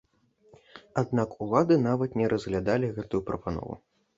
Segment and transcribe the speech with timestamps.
[1.01, 3.73] Аднак улады нават не разглядалі гэтую прапанову.